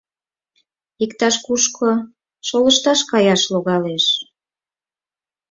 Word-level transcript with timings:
—Иктаж-кушко 1.03 1.89
шолышташ 2.47 2.99
каяш 3.11 3.41
логалеш... 3.53 4.05